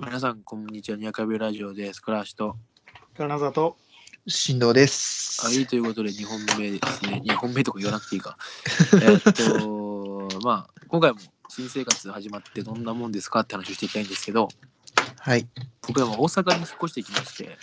[0.00, 0.96] 皆さん、こんにちは。
[0.96, 2.00] ニアカビラジオです。
[2.00, 2.56] 倉橋と。
[3.16, 3.72] 金沢
[4.28, 5.44] 振動です。
[5.44, 7.20] はい、ということで、2本目ですね。
[7.26, 8.38] 2本目とか言わなくていいか。
[9.02, 14.48] えっと、まあ、今回も新生活始まってどんなもんですかって話をしていきたいんですけど、
[15.18, 15.48] はい。
[15.84, 17.58] 僕は大阪に引っ越してきまして、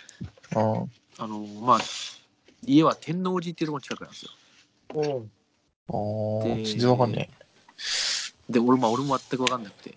[0.56, 1.80] あーあの、まあ、
[2.66, 4.32] 家は天王寺っていうところの近くなんですよ。
[5.88, 7.30] おあー、で全然わかんね
[8.50, 9.96] で、俺,、まあ、俺も全く分かんなくて。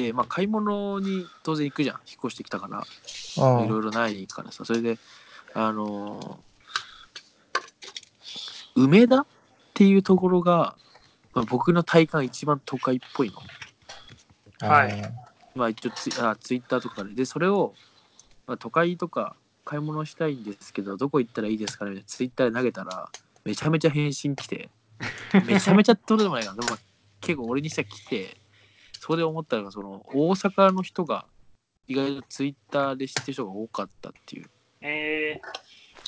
[0.00, 1.96] で、まあ、買い物に当然行くじゃん。
[2.06, 2.84] 引っ越してきたから。
[3.64, 4.98] いろいろないからさ、それで、
[5.54, 6.48] あのー
[8.80, 9.26] 梅田っ
[9.74, 10.76] ていうところが、
[11.34, 13.42] まあ、僕の体感一番都会っぽいの。
[14.60, 15.10] あはいあ
[15.56, 17.12] まあ一応ツイあツイッターとかで。
[17.12, 17.74] で、それを、
[18.46, 21.90] まあ、都会とか買い物したいんですけど、どこ行ったらいいですかね？
[21.90, 23.08] みたいなツイッターで投げたら、
[23.44, 24.70] めちゃめちゃ返信来て、
[25.44, 26.62] めちゃめちゃってことでもないかな。
[26.62, 26.78] でも
[27.20, 28.36] 結構俺にしては来て、
[28.98, 31.24] そこで思ったのが、その大阪の人が
[31.86, 34.50] 意外とツイッターで知ってる人が多かったっていう。
[34.80, 35.40] え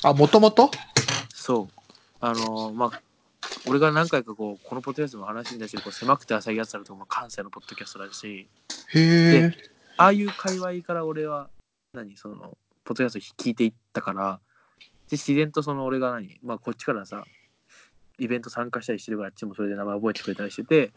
[0.03, 0.69] あ、もともと
[1.33, 1.67] そう。
[2.19, 3.01] あのーまあ、
[3.65, 8.47] 俺が何回かこう、このポッドキャストも話に出してる、こう狭くて浅いやつだと、まあ、関西のポッドキャストだし、
[8.93, 9.51] へえ。
[9.97, 11.49] ああいう界隈から俺は、
[11.93, 14.39] 何、その、ポッドキャスト聞いていったから、
[15.09, 17.25] で、自然とその俺が何、まあ、こっちからさ、
[18.19, 20.91] イベント参加したりしてるから、あっちもそれで名前覚えてくれたりしてて、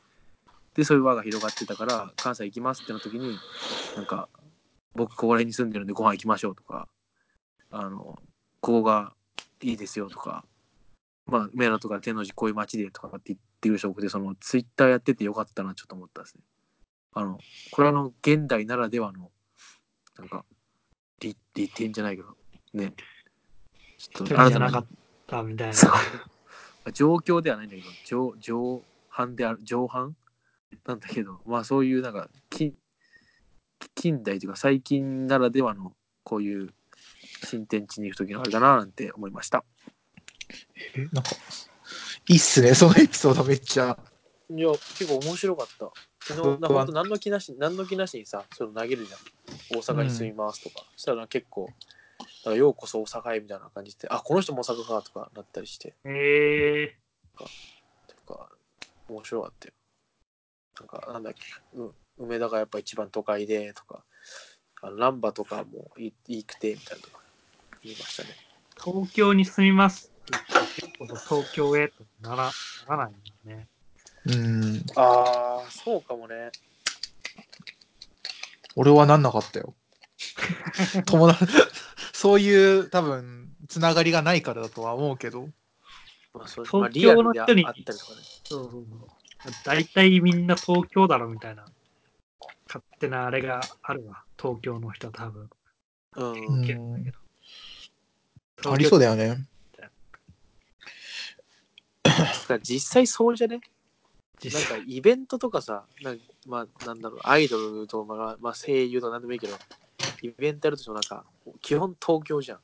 [0.75, 3.37] で、そういう輪が広がってたから、関西行きますってな時に、
[3.97, 4.29] なんか、
[4.95, 6.89] 僕ここら辺に住んでるんでご飯行きましょうとか、
[7.71, 8.19] あの、
[8.61, 9.13] ここが
[9.61, 10.45] いいですよとか、
[11.27, 16.43] まあ、梅田とか天王寺こういう街でとかって言ってる人多くて、そのツイッターやっててよかったなちょっと思ったですね。
[17.15, 17.39] あの、
[17.71, 19.31] これはあの、現代ならではの、
[20.19, 20.45] なんか、
[21.21, 22.37] 利利点じゃないけど、
[22.75, 22.93] ね。
[23.99, 24.87] ちょっー、と一人じゃなかっ
[25.27, 25.75] たみたいな。
[26.93, 30.15] 状況ではないんだけど、上上半である、上半
[30.87, 32.75] なんだけど、まあそういうなんか、近
[33.95, 36.71] 近代というか最近ならではのこういう
[37.45, 39.65] 新天地に行く時のあれだななんて思いました。
[40.97, 41.31] えなんか、
[42.29, 43.99] いいっすね、そのエピソードめっちゃ。
[44.51, 45.91] いや、結構面白かった。
[46.21, 49.79] 昨日、な本当何の気なし、何の気なしにさ、それ投げるじゃん。
[49.79, 50.85] 大阪に住みますとか。
[50.97, 51.69] そしたら結構、
[52.45, 55.95] なんかようこそ大阪へみたいな感じで、あ、この人も大阪かとかなったりして。
[56.05, 56.97] え
[58.27, 58.51] とか、
[59.09, 59.75] 面白かったよ。
[60.81, 61.41] なんか、なんだっけ、
[61.79, 64.05] う梅田がやっぱ一番都会でとか、
[64.83, 67.21] あの難波とかもいいいくてみたいなとか
[67.83, 68.31] 言いましたね。
[68.77, 70.39] ー、東京に住みますって
[70.99, 72.51] 言って東京へとなら
[72.89, 73.15] ならないん
[73.47, 73.69] だね。
[74.27, 74.85] うん。
[74.97, 76.51] ああ、そうかもね。
[78.77, 79.75] 俺はなんなかったよ。
[81.07, 81.53] 友達、
[82.13, 85.49] そういう多分、つながりがないからだとは思うけど。
[86.33, 88.19] まあ、そう東まあ、リアルであ京の人にあったりとかね。
[88.45, 89.24] そうそうそう。
[89.65, 91.65] 大体みんな東京だろみたいな。
[92.67, 94.25] 勝手なあれがあるわ。
[94.41, 95.51] 東京の人は多分。
[96.17, 96.65] うん。
[98.67, 99.15] ありそうだ。
[99.17, 99.47] だよね。
[102.63, 103.61] 実際そうじゃね？
[104.53, 109.57] なんかイベントとかさ、なんまあ、なんだろう、アイドルと、まあ、まあ、声優とかなんでもいいけど、
[110.23, 111.25] イベントやるとしてもなんか、
[111.61, 112.61] 基本東京じゃん。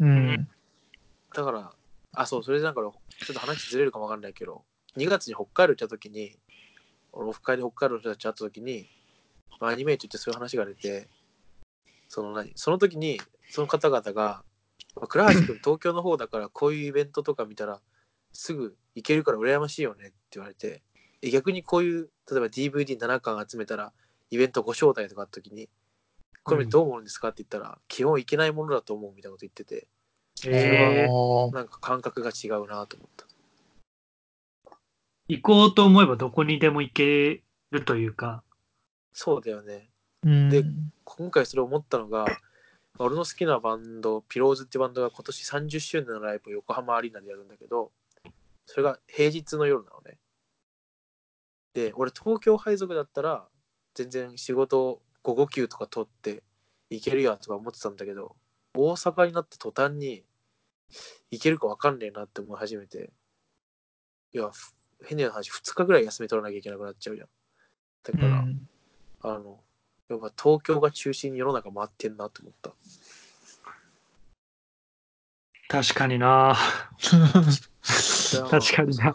[0.00, 0.48] うん。
[1.34, 1.72] だから、
[2.12, 2.92] あ、そう、それでなんか、ちょ
[3.30, 4.64] っと話ずれるかもわかんないけど、
[4.96, 6.38] 2月に北海道行った時に、
[7.12, 8.88] 俺、オフ会で北海道の人たち会った時に、
[9.60, 11.08] まあ、アニメイトってそういう話が出て、
[12.08, 14.42] その何、その時に、その方々が、
[14.96, 17.80] まあ、倉橋君 東京の方だからこういうイベントとか見たら、
[18.32, 20.82] すぐ行けるから羨ましいよねって言われて、
[21.22, 23.92] え逆にこういう、例えば DVD7 巻集めたら、
[24.30, 25.68] イベントご招待とかあった時に、
[26.44, 29.88] これどう思うんですかって言ったら、基本行けないものだと思うみたいなこと言ってて、
[30.46, 33.27] えー、あなんか感覚が違うなと思った。
[35.28, 38.42] 行こうと思えばどこにでも行けるというか。
[39.12, 39.90] そうだよね。
[40.24, 40.64] ーで
[41.04, 42.26] 今回それ思ったのが、
[42.98, 47.92] 俺の好きなバンド、ピローズってバンドが今年30周年のライブを横浜アリーナでやるんだけど、
[48.64, 50.18] それが平日の夜なのね。
[51.74, 53.46] で、俺東京配属だったら、
[53.94, 56.42] 全然仕事午後休とか取って
[56.88, 58.34] 行けるやとか思ってたんだけど、
[58.74, 60.24] 大阪になった途端に
[61.30, 63.10] 行けるか分かんねえなって思い始めて、
[64.32, 64.72] いや、ふ
[65.04, 67.28] 変な話、2日ぐらい休み取らなきゃいけなくなっちゃうじゃん。
[68.04, 68.68] だから、うん
[69.20, 69.60] あの、
[70.08, 72.72] やっぱ東京が中心に世の中回ってんなと思った。
[75.68, 76.56] 確かにな
[78.50, 79.14] 確かにな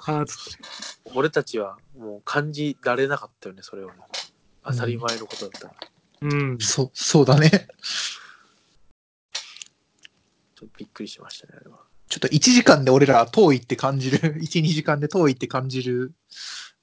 [1.15, 3.95] 俺たちはもう感じられなかったよね、それをね。
[4.63, 5.73] 当たり前のことだったら。
[6.21, 6.59] うん。
[6.59, 7.49] そ、そうだね。
[7.49, 11.79] ちょっとびっくりしましたね、あれは。
[12.09, 16.13] ちょっと1時間で俺ら遠いって感じる、 1、2時間で遠いって感じる、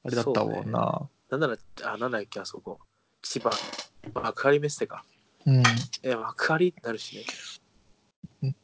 [0.05, 1.09] あれだったもんな。
[1.31, 2.81] なんなら、あ、なんだっけ、あそこ。
[3.23, 3.51] 千葉、
[4.15, 5.05] 幕張メッセか。
[5.47, 5.63] うん。
[6.03, 8.55] え、幕張ってなるしね。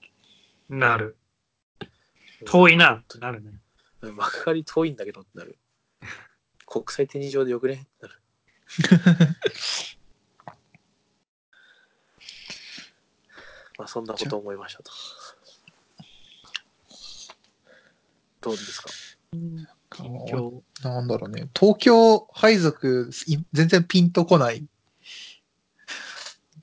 [0.69, 1.17] なる。
[2.45, 3.51] 遠いなってなるね。
[4.03, 5.59] うん幕張遠いんだけどってなる。
[6.67, 7.75] 国際展示場でよくね？
[7.75, 8.21] ってなる。
[13.79, 14.91] まあそんなこと思いましたと。
[18.47, 18.89] どうですか？
[19.91, 20.63] 近況。
[20.85, 21.49] なんだろうね。
[21.59, 24.65] 東京配属、い全然ピンとこない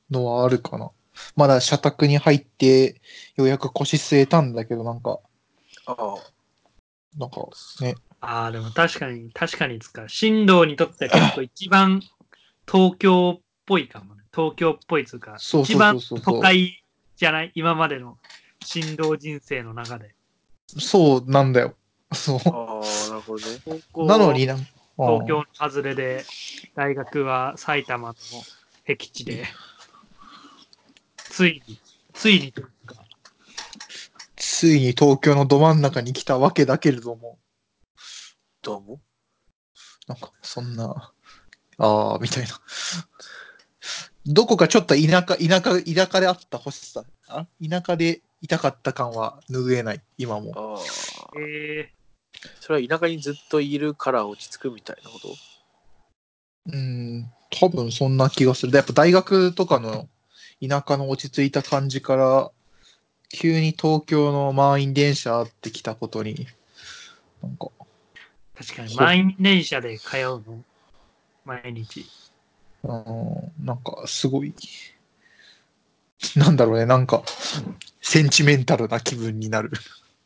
[0.09, 0.91] のはあるかな。
[1.35, 3.01] まだ社宅に入って、
[3.35, 5.19] ようやく腰据えたんだけど、なんか、
[5.85, 6.15] ああ、
[7.17, 7.41] なんか
[7.81, 12.01] ね、ああ、でも確かに、確かにつか、新藤にとっては結構一番
[12.65, 14.23] 東京っぽいかもね。
[14.33, 16.81] 東京っぽいつうか、そうそう一番都会
[17.17, 17.51] じゃない？
[17.55, 18.17] 今までの
[18.63, 20.15] 新藤人生の中で。
[20.67, 21.75] そうなんだよ。
[22.13, 22.39] そう。
[22.45, 23.61] ああ、なるほどね。
[24.07, 26.23] なのにな、東京の外れで、
[26.75, 28.15] 大学は埼玉の
[28.85, 29.45] 僻地で、
[31.17, 31.79] ついに、
[32.13, 32.95] ついにというか、
[34.35, 37.39] ついに東京のど真ん中に来たわけだけれども、
[38.61, 39.01] どうも
[40.07, 41.11] なんかそんな、
[41.77, 42.49] ああ、みたいな。
[44.25, 47.45] どこかちょっと田舎、田舎、田舎であった欲しさ、あ？
[47.67, 50.51] 田舎でいたかった感は拭えない、今も。
[50.55, 51.89] ああ、え
[52.59, 55.29] それは田舎にずっといるから落ち着くみたいなこと？
[56.65, 58.73] うん、多分そんな気がする。
[58.73, 60.09] でやっぱ大学とかの
[60.61, 62.51] 田舎の落ち着いた感じから、
[63.29, 66.45] 急に東京の満員電車ってきたことに、
[67.41, 70.63] なんか、ー、確かに満員電車で通うの
[71.45, 72.05] 毎日。
[72.83, 74.53] うん、なんかすごい、
[76.37, 77.23] なんだろうね、なんか、
[78.01, 79.71] センチメンタルな気分になる。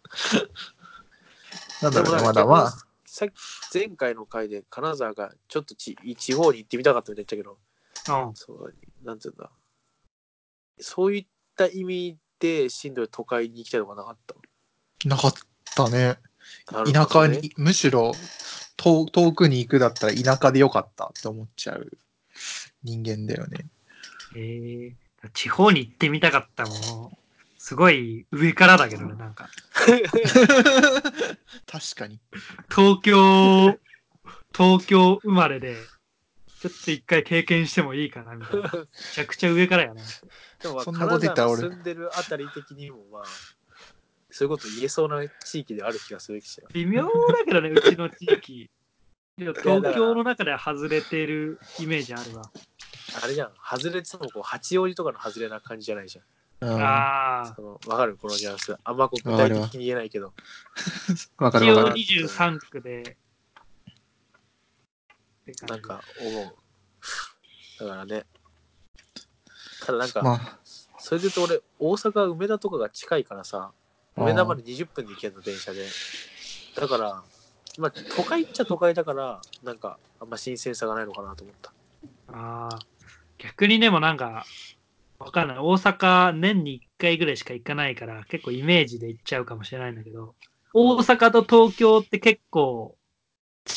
[1.82, 3.34] なんだろうね、まだまあ、さっき
[3.74, 8.36] 前回の回で金沢がちょっとち地方に行ってみたかったみたいに言ったけど、うん。
[8.36, 9.52] そう、なんていうんだ。
[10.80, 14.36] そういった意味で、しんどい都会に行きたいとかなかった？
[15.08, 15.34] なかっ
[15.76, 16.20] たね。
[16.72, 18.14] なる田舎に、むしろ
[18.78, 21.92] 遠遠くに行くだったら田舎でよかったって思っちゃう
[22.84, 23.68] 人間だよね。
[24.36, 24.94] えー、
[25.34, 27.18] 地方に行ってみたかったもん。
[27.58, 29.50] すごい上からだけどね、なんか。
[31.66, 32.20] 確かに。
[32.70, 33.78] 東京、
[34.56, 35.76] 東京生まれで、
[36.62, 38.72] ちょっと一回経験してもいいかな、みたいな。
[38.72, 40.02] めちゃくちゃ上からやな。
[40.62, 43.24] でもまあそんなこと言ったら俺住んでるあたり的にもまあ、
[44.32, 47.10] そういうこと言えそうな地域である気がするし微妙だ
[47.46, 48.70] けどね、うちの地域。
[49.38, 49.62] 東
[49.94, 52.50] 京の中では外れてるイメージあるわ。
[53.22, 56.26] あれじゃん、外れててもこう八王子とかの外れな感じじゃないじゃん。
[56.60, 57.62] うんああそ。
[57.62, 58.76] のわかるこのニュアンス。
[58.84, 60.34] あんまこう具体的に言えないけど。
[61.10, 61.96] 一 応わかるわかる。
[61.96, 63.18] 23区で。
[65.68, 66.56] なんか思う。
[67.80, 68.26] だからね。
[69.86, 70.60] ただなんか、まあ、
[70.98, 73.72] それで言うと俺、大阪梅田とかが近いからさ、
[74.16, 75.88] 梅田まで20分で行けるの、電車で。
[76.76, 77.24] だから、
[77.78, 81.72] まあ、都会っちゃ都会だから、なんか、あんま新鮮さがないのかなと思った。
[82.34, 82.80] ああ。
[83.38, 84.46] 逆にでもなんか、
[85.20, 85.58] わかんない。
[85.58, 90.36] 大阪年に1回ぐらいしか行かないから、結構イメージで行っちゃうかもしれないんだけど、
[90.74, 92.96] 大阪と東京って結構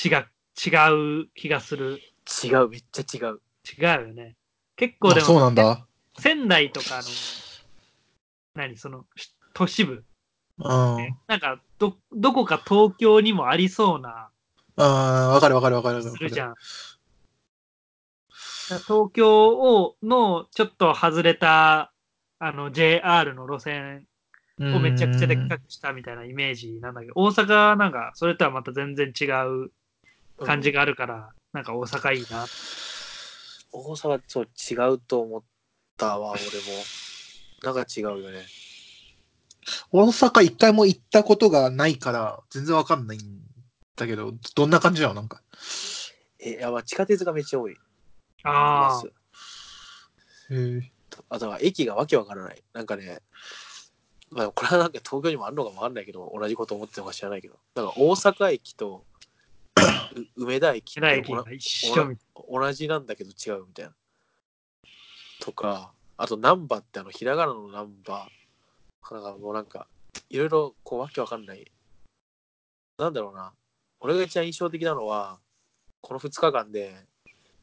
[0.05, 0.27] 違う、
[0.57, 2.01] 違う気がする。
[2.45, 3.41] 違う、めっちゃ違う。
[3.79, 4.37] 違うよね。
[4.77, 5.87] 結構であそうも、なんだ。
[6.19, 7.09] 仙台とかの、
[8.55, 10.05] 何、その、し都市部。
[10.59, 11.17] うん。
[11.27, 14.31] なんか、ど、どこか東京にもありそうな、
[14.77, 16.17] ああ、わかるわかるわかるわかる。
[16.17, 16.55] するじゃん。
[18.79, 21.93] 東京をのちょっと外れた
[22.39, 24.07] あの JR の路線
[24.59, 29.71] をめちゃくちゃでっかくしたみたいなイメージなんだけど、大阪なんかそれとはまた全然違う
[30.45, 30.79] 感じが。
[30.79, 32.47] があるから、なんか大阪いいな。
[33.73, 35.43] 大阪、そう、違うと思っ
[35.97, 36.45] たわ、俺も。
[37.63, 38.47] なんか違うよね。
[39.93, 43.21] 大阪一回も行ったことがないから、全然わかんないん
[43.97, 45.43] だけど、どんな感じなのなんか？
[46.39, 47.77] え、いや、まあ地下鉄がめっちゃ多い。
[48.45, 49.05] ああ。
[51.29, 52.63] あとは駅がわけわからない。
[52.73, 53.21] なんかね、
[54.31, 59.05] まあ、これはなんか東京にもあるのかもわかんないけど、同じこと思ってるのか知らないけど、なんか大阪駅と
[60.37, 61.25] う梅田駅って
[62.49, 63.93] 同じなんだけど違うみたいな。
[65.41, 68.29] とか、あとナンバってあのひらがなのナンバ
[69.11, 69.87] なんかもうなんか、
[70.29, 71.71] いろいろこうわけわかんない。
[72.99, 73.53] なんだろうな。
[74.01, 75.41] 俺が一番印象的なのは、
[76.01, 76.95] この2日間で、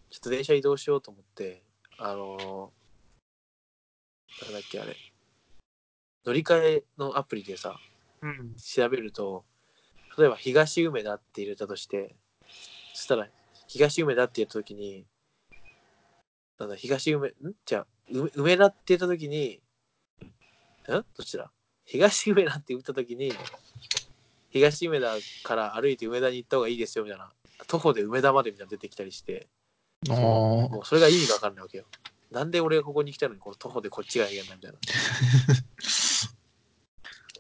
[0.09, 1.63] ちょっと電車移動しようと思って、
[1.97, 2.77] あのー
[4.43, 4.95] なんだっけあれ、
[6.25, 7.79] 乗り換えのアプリでさ、
[8.21, 8.29] な。
[8.29, 8.55] うん。
[8.55, 9.45] 調べると、
[10.17, 12.15] 例えば東梅田って入れたとして、
[12.93, 13.27] そしたら
[13.67, 15.05] 東梅田って言った時に、
[16.59, 17.33] なんだ、東梅、ん？
[17.65, 19.59] じゃあ、梅梅田って言ったときに、
[20.87, 20.89] ん？
[20.89, 21.51] どっちだ？
[21.85, 23.31] 東梅田って言ったときに、
[24.49, 27.31] 東梅田から歩いて梅田に行った方がいいですよみたいな、
[27.67, 29.47] 徒歩で梅田までみたいなの出てきたりして、
[30.09, 30.15] ああ。
[30.15, 31.85] もうそれが意味がわかんないわけよ。
[32.31, 34.77] なんで俺がここに来たのに、この徒歩でこっちがいけないみたいな。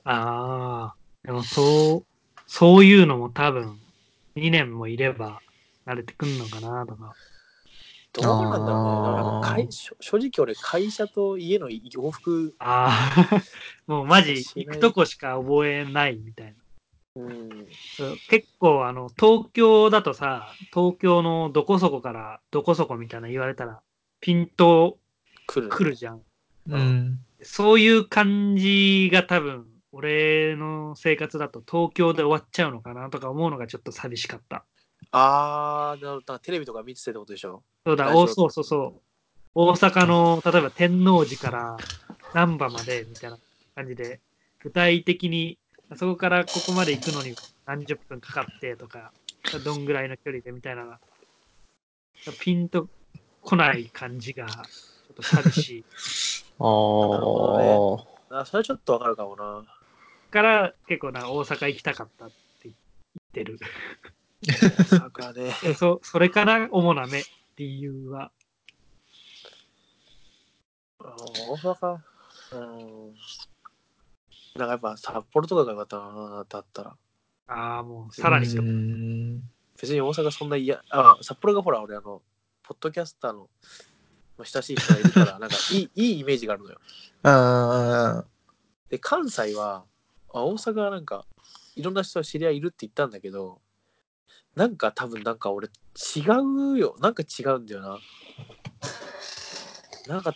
[0.09, 2.05] ああ、でもそう、
[2.47, 3.79] そういうのも多分、
[4.35, 5.41] 2年もいれば
[5.85, 7.15] 慣れてくんのかなとか。
[8.13, 8.95] どうなんだろうね。
[9.41, 9.67] だから
[9.99, 13.43] 正直俺、会社と家の往復、ああ、
[13.85, 16.53] もうマジ行くとこしか覚えないみたいな。
[18.29, 23.81] 結構あの、東京だとさ、東京のどこそこからどこそこみたいな言われたら、
[24.19, 24.97] ピンと
[25.45, 26.21] 来る、じゃん。
[26.69, 27.19] うん。
[27.41, 34.65] そういう感じが多分、俺の生活だと東京で終わっちゃうのかなとか思うのがちょっと寂しかった。
[35.11, 36.39] あー、なるほど。
[36.39, 37.63] テレビとか見てたってことでしょ？
[37.85, 39.01] そうだ、おそうそうそう。
[39.55, 41.77] 大阪の、例えば天王寺から
[42.33, 43.39] 難波までみたいな
[43.73, 44.19] 感じで、
[44.59, 45.57] 具体的に、
[45.95, 47.33] そこからここまで行くのに
[47.65, 49.11] 何十分かかってとか、
[49.63, 50.99] どんぐらいの距離でみたいな、
[52.39, 52.87] ピンと
[53.41, 55.85] 来ない感じが、ちょっと寂しい。
[56.59, 58.39] あほあ。
[58.39, 59.63] あ、それはちょっとわかるかもな。
[60.31, 62.75] から結構な大阪行きたかったって言っ
[63.33, 63.59] てる。
[64.43, 64.49] 大
[65.09, 65.53] 阪ね。
[65.63, 67.23] えそそれかな主な目、
[67.55, 68.31] 理由は。
[70.99, 71.99] あ大阪、
[72.51, 72.57] う
[73.11, 73.15] ん。
[74.57, 76.97] なんかやっぱ札幌とかがよかったな、だったら。
[77.47, 79.41] ああ、もうさらにう、ん。
[79.79, 82.21] 別に大阪そんな嫌、あ、札幌がほら、俺あの、
[82.63, 83.49] ポッドキャスターの
[84.37, 86.79] まあ親しい人がいるから、 なんかいいいいイメージがあるのよ。
[87.23, 88.25] あ
[88.89, 89.85] で、関西は、
[90.33, 91.25] あ大阪はなんか、
[91.75, 93.61] いろんな人が知り合いいるって言ったんだけど、
[94.55, 96.21] なんか多分なんか俺違
[96.73, 96.95] うよ。
[96.99, 97.99] なんか違うんだよな。
[100.07, 100.35] なんか、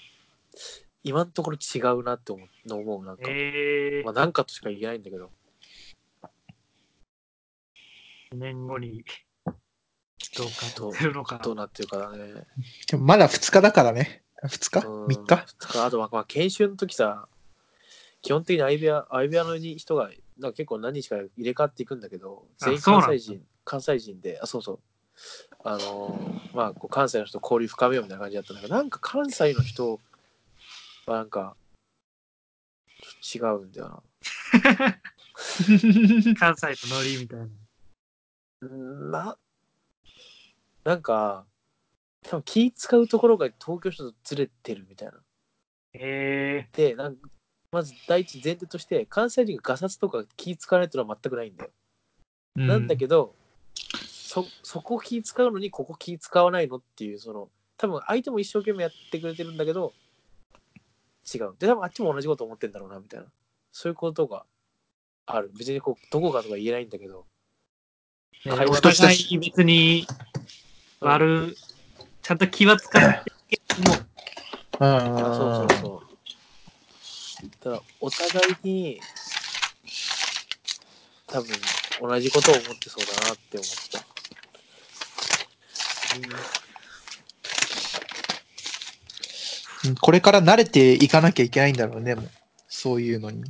[1.04, 3.24] 今のところ違うなって思う、思うなんか。
[3.28, 5.32] えまあなんかとしか言えないんだけど。
[8.32, 9.04] ー、2年後に
[10.38, 11.40] どうかってるのか。
[11.44, 12.46] どうなってるかだね。
[12.90, 14.24] でもまだ2日だからね。
[14.44, 14.88] 2日？
[14.88, 15.46] うん ?3 日？
[15.46, 17.28] 二日あとは、まあ、研修の時さ、
[18.22, 24.80] 基本的に相部屋、相部屋のに人が、なんか結構何日か入れ替わっていくんだけど、全員関西人、関西人で、あ、そうそう。
[25.64, 30.00] あのーまあ、こう関西の人と交流深めようみたいな感じだったんだけど、なんか関西の人
[31.12, 31.56] はなんか、
[33.24, 34.04] ちょっと違うんだよな。
[36.38, 37.48] 関西とノリみたいな。
[38.62, 39.38] うんな、
[40.84, 41.46] なんか、
[42.24, 45.24] 多分気使うところが東京の人とずれてるみたいな。
[45.94, 47.30] えで、なんか
[47.72, 51.72] まず第一前提として、関西人がガサツとか気使わないっていうのは全くないんだよ。
[52.56, 53.34] なんだけど、
[53.86, 59.94] そ、そこ気使うのにここ気使わないのっていう、その、多分相手も一生懸命やってくれてるんだけど、
[61.34, 61.56] 違う。
[61.60, 63.26] で、多分あっちも同じこと思ってんだろうな、みたいな。
[63.72, 64.46] そういうことが
[65.26, 65.52] ある。
[65.58, 70.08] 別にこう、どこかとか言えないんだけど、ー、会話お互い別に
[71.00, 71.56] 悪、
[72.22, 73.98] ちゃんと気は使ってるけども、
[74.80, 76.04] あそうそうそ
[77.46, 77.50] う。
[77.60, 79.02] ただ、お互いに、
[81.28, 81.50] 多分、
[82.02, 84.00] 同じことを思ってそうだなって思った。
[86.18, 86.61] うん
[90.00, 92.30] これから慣れていかなきゃいけないんだろうね、もう
[92.68, 93.44] そういうのに。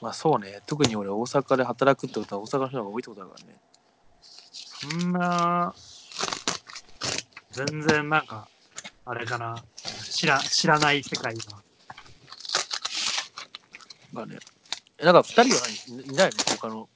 [0.00, 0.60] まあそうね。
[0.66, 3.56] 特に俺、大阪で働くってことは大阪の人の方が多いってことだからね。
[4.22, 5.74] そんな、
[7.52, 8.48] 全然なんか、
[9.04, 9.62] あれかな、
[10.10, 11.42] 知ら知らない世界が。
[14.12, 14.38] まあね。
[14.98, 15.60] えなんか二人は
[16.04, 16.44] いないの？
[16.56, 16.88] 他の？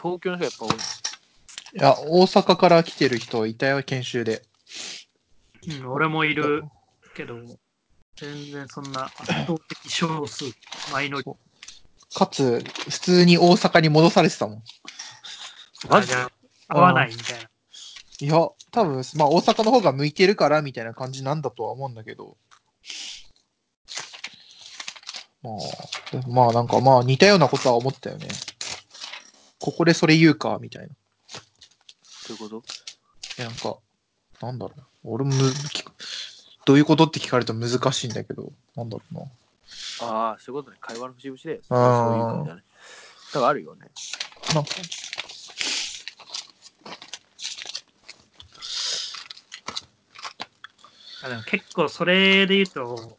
[0.00, 0.76] 東京の人がやっぱ多いの？
[0.76, 0.78] い
[1.74, 4.42] や、大阪から来てる人いたよ、研修で。
[5.80, 6.64] うん、俺もいる
[7.14, 7.36] けど、
[8.20, 10.44] 全然そんな圧倒的少数、
[10.92, 14.62] マイノリティかつ、普通に大阪に戻されてたもん。
[15.88, 16.14] マジで
[16.68, 17.48] 合わないみたいな。
[18.20, 22.36] いや、多分、まあ大阪の方が向いてるからみたいな感じなんだとは思うんだけど。
[25.42, 25.56] まあ、
[26.10, 28.26] でまあなんかまあ似たようなことは思ったよね。
[29.60, 30.88] ここでそれ言うか、みたいな。
[30.88, 30.94] ど
[32.30, 32.64] ういうこと？
[33.38, 33.78] え、なんか、
[34.40, 34.84] なんだろう。
[35.04, 35.92] 俺もむ聞く
[36.68, 39.20] どういうことって聞かれると難しいんだけど、なんだろうな。
[40.02, 40.76] ああ、そういうことね。
[40.82, 41.62] 会話の節々で。
[41.66, 42.62] そういう感じだね。
[43.32, 43.86] だからあるよね。
[44.54, 44.70] なんか
[51.24, 53.16] あでも結構それで言うと、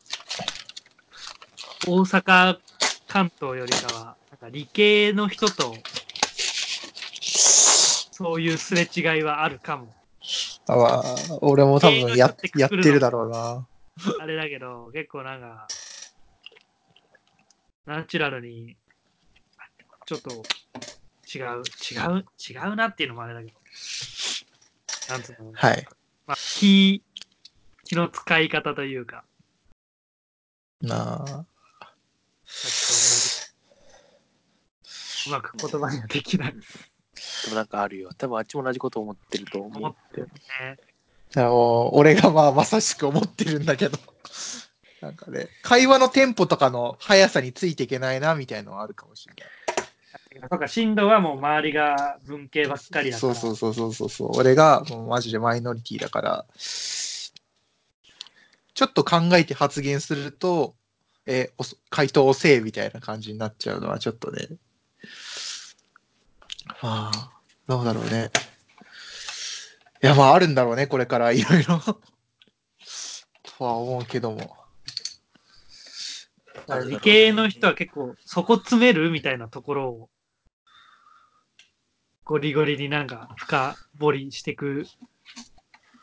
[1.87, 2.59] 大阪、
[3.07, 5.73] 関東よりかは、なんか理系の人と、
[8.11, 9.87] そういうすれ違いはあるかも。
[10.71, 11.03] あまあ、
[11.41, 13.67] 俺も多分ややってるだろうな。
[14.19, 15.67] あれだけど、結構なんか、
[17.85, 18.77] ナチュラルに、
[20.05, 20.29] ちょっと
[21.33, 23.53] 違う、違う、違うなっていうのもあれだけど、
[25.09, 25.87] なんつうの、はい。
[26.27, 27.03] まあ、気、
[27.85, 29.23] 気の使い方というか、
[30.81, 31.45] なあ。
[35.27, 36.55] うまく言葉にはできない。
[37.45, 38.11] でもなんかあるよ。
[38.17, 39.95] 多分あっちも同じこと思ってると思っ。
[40.13, 40.25] て
[41.39, 43.97] あもう俺がまあまさしく思ってるんだけど。
[45.01, 50.49] なんかね、会話のテンポとかの速さについていけないなみたいのはあるかもしれない。
[50.49, 53.35] とか、進路はもう周りが文系ばっかりだから。
[53.35, 54.37] そうそうそうそうそうそう。
[54.37, 60.75] 俺がもうマジでマイノリティだから、ちょっと考えて発言すると、
[61.25, 64.47] え、おそ回答遅えみたいな感じになっちゃうのはちょっとね。
[66.81, 67.31] まあ、
[67.67, 68.31] どうだろうね。
[70.01, 71.79] いや、まああるんだろうね、これからいろいろ。
[71.79, 74.55] とは思うけども。
[76.87, 80.09] 理系の人は結構、そこ詰めるみたいなところを、
[82.23, 84.85] ゴリゴリになんか深掘りしていく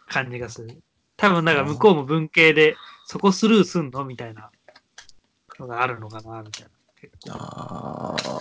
[0.09, 0.83] 感じがする。
[1.17, 4.05] 多分、だから向こうも文系で、そこスルーすんの？
[4.05, 4.51] みたいな
[5.59, 6.67] のがあるのかなみたい
[7.27, 7.35] な。
[7.35, 8.41] ああ。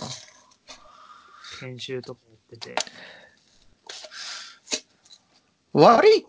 [1.60, 2.74] 研修とかやってて。
[5.72, 6.26] 悪い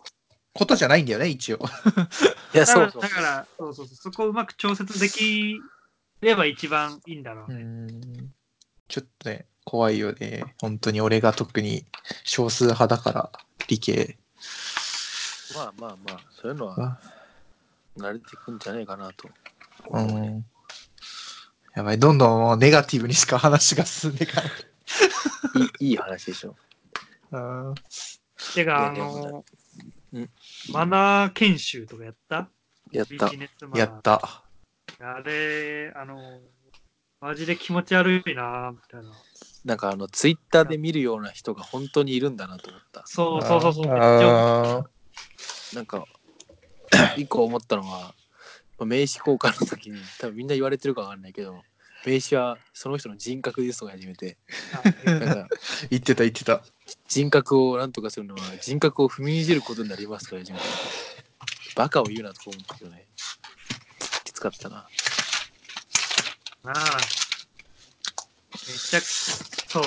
[0.54, 1.58] ことじゃないんだよね、一応。
[2.54, 3.10] いや、だから、そうそうだ。
[3.10, 5.60] からそうそうそう、そこをうまく調節でき
[6.22, 7.64] れば一番いいんだろううね。
[7.64, 8.34] ん
[8.88, 10.56] ちょっとね、怖いよね。
[10.62, 11.86] 本当に俺が特に
[12.24, 13.32] 少数派だから、
[13.68, 14.18] 理系。
[15.56, 17.00] まあまあまあ、そういうのはあ
[17.98, 19.30] 慣れていくんじゃないかなと。
[19.90, 20.46] うん。
[21.76, 24.52] やばい、どんどんネガティブにしか話が進んでいかない。
[25.80, 26.56] いいいい話でしょ。
[27.32, 27.74] うん
[28.54, 29.46] てか、あいやでもの
[30.14, 30.30] うん、
[30.72, 32.50] マナー研修とかやった？
[32.92, 33.38] やったビジ。
[33.38, 34.44] ネスマナーやった。
[35.00, 36.40] あれ、あの、
[37.20, 39.12] マジで気持ち悪いな、みたいな。
[39.66, 43.04] なんかあの、ツイッターで見るような人が本当にいるんだなと思った。
[43.06, 44.90] そうそうそうそう、めっちゃあ
[45.74, 46.06] なんか、
[47.18, 48.16] 一個思ったのは、
[48.78, 51.62] まあ名刺交換の時に、多分みんな言われてるかわかんないけど、
[52.06, 54.38] 名刺はその人の人格ですとか始めて、
[55.06, 55.48] なんかー
[55.90, 56.64] 言ってた言ってた。
[57.08, 60.66] 人格をなんとかするのは人格を踏みにじることになりますとか始めて、
[61.76, 63.06] バカを言うなと思ったけどね。
[64.24, 64.88] きつかったな。
[66.64, 66.74] なあ
[68.52, 69.84] めちゃくそう。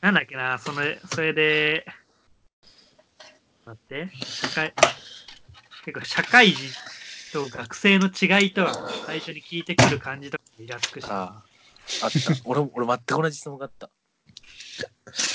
[0.00, 1.86] なんだっけな、それ、それで、
[3.64, 4.74] 待って、社会、
[5.86, 6.70] 結構社会人
[7.34, 8.72] と学生の違いとは
[9.06, 11.42] 最初に聞いてくる感じとかイラつくし、あ
[12.00, 12.18] あ、あった。
[12.46, 13.90] 俺も、俺全く同じ質問があった。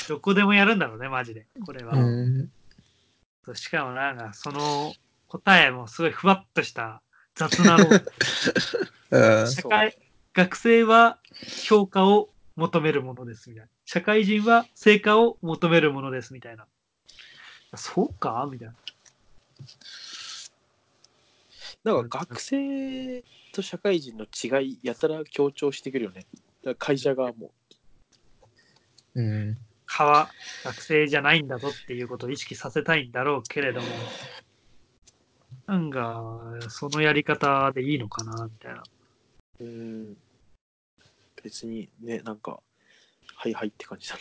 [0.08, 1.46] どこでもやるんだろうね、マジで。
[1.66, 1.96] これは。
[3.54, 4.94] しかもなんか、その
[5.28, 7.02] 答えもすごいふわっとした
[7.36, 7.90] 雑なの。
[9.12, 9.98] うん社会、
[10.34, 11.20] 学生は
[11.68, 13.70] 評価を求めるものですみたいな。
[13.86, 16.66] 社会人は成果を求めるものですみたいな。
[17.76, 18.76] そうかみたいな。
[21.84, 26.26] なんか学生と社会人の違いやたら強調してくるよね。
[26.64, 27.52] だから会社側も。
[29.16, 29.58] うん。
[29.86, 30.32] かは
[30.64, 33.88] 学生じゃないんだぞっていうことを意識させたいんだろうけれども、
[35.66, 36.40] なんか、
[36.70, 38.84] そのやり方でいいのかなみたいな。
[39.62, 40.18] うん。
[41.44, 42.60] 別にね、なんか、
[43.36, 44.18] はいはいって感じだっ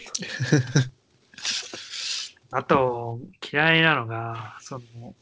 [2.51, 2.53] た。
[2.59, 3.21] あと、
[3.53, 5.15] 嫌いなのが、その、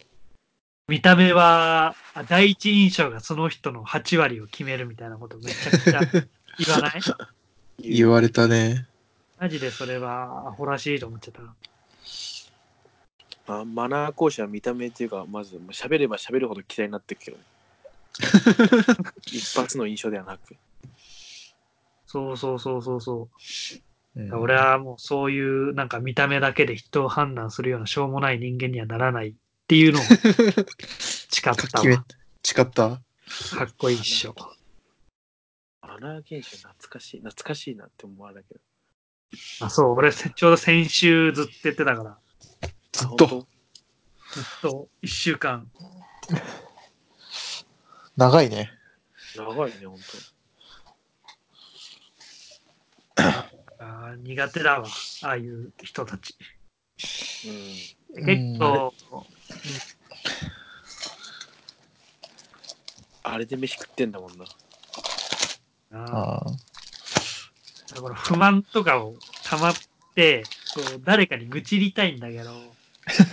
[0.89, 6.01] 見た目は、あ第一印象がその人の8割を決めるみたいなことめちゃくちゃ
[6.65, 7.01] 言わない？
[7.79, 8.87] 言われたね。
[9.41, 11.43] マジでそれはアホらしいと思っちゃった。
[13.53, 17.43] まあ、マナー講師は見た目っていうか、まずもう喋れば喋るほど嫌いになってくけどね。
[19.27, 20.57] 一発の印象ではなく。
[22.07, 23.29] そうそうそうそうそ
[24.17, 24.21] う。
[24.21, 29.35] うん俺はもうそういうなんか見た目だけで人を判断するようなしょうもない人間にはならない
[29.67, 32.07] っていうのを 誓ったわ。、
[32.45, 32.71] 誓った？
[32.71, 33.01] か
[33.65, 34.35] っこいいっしょ。
[35.83, 38.61] マナー研修懐かしい、懐かしいなって思われたけど。
[39.67, 42.19] あそう、俺せちょうど先週ずっと言ってたから、
[42.93, 43.27] ずっと？
[43.27, 45.69] ずっと1週間。
[48.17, 48.71] 長いね。
[49.35, 49.99] 当長いね、本
[53.17, 54.87] あー苦手だわ、
[55.23, 56.37] ああいう人たち。
[57.43, 57.49] 当。
[58.19, 58.27] うん。
[58.27, 58.95] 結構、
[63.23, 64.45] あれで飯食ってんだもんな。
[65.93, 66.67] あーああ。
[67.95, 69.15] だから不満とかを
[69.45, 69.75] たまっ
[70.15, 72.51] て、こう誰かに愚痴りたいんだけど、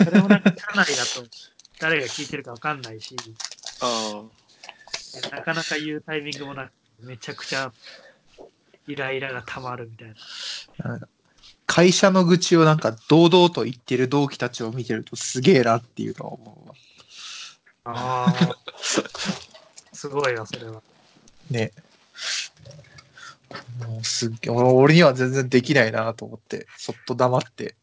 [0.04, 1.28] それもなんか社内だと
[1.80, 3.16] 誰が聞いてるかわかんないし、
[3.82, 4.24] あ
[5.32, 7.72] なかなか言うタイミングもなく、めちゃくちゃ
[8.88, 10.08] イライラが溜まるみたい
[10.80, 10.90] な。
[10.90, 11.08] なんか
[11.66, 16.76] 会社の愚痴をなんか堂々と言ってる同期たちを見てるとすげえなっていうのは思うわ。
[17.86, 18.56] ああ。
[19.94, 20.82] すごいわ、それは。
[21.50, 21.72] ね。
[23.86, 27.76] もうすっげえ、俺俺には全然できないなと思って、そっと黙って、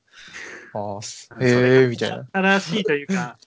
[0.74, 2.24] ああ、へえ、みたいな。
[2.32, 3.38] 正しいというか、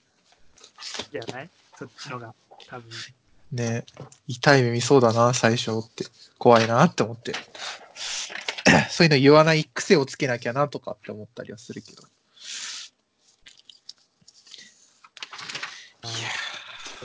[1.12, 1.50] じゃない？
[1.78, 2.34] そっちのが、
[2.68, 2.90] 多分。
[3.52, 3.86] ね。
[4.28, 6.06] 痛い目見そうだな、最初って。
[6.38, 7.34] 怖いなって思って。
[8.92, 12.04] そういうの言わない癖をつけなきゃなとかって思ったりはするけど。
[12.04, 12.10] そ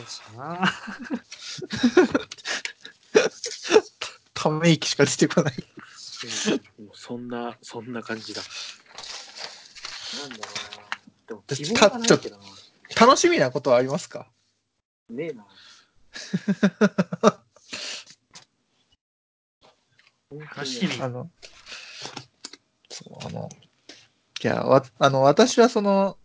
[0.02, 0.72] うしな。
[4.34, 5.54] ため息しか出てこない。
[6.94, 8.42] そんな、そんな感じだ。
[10.20, 10.44] なんだろう
[10.80, 10.88] な。
[11.26, 12.44] でも、希望がないけどな。
[12.98, 14.30] 楽しみなことはありますか？
[15.10, 15.46] ねえな。
[20.30, 21.00] 楽しみ。
[21.02, 21.30] あの、
[23.04, 23.48] そう、あの、
[24.40, 26.16] じゃあ、わあの、私はその、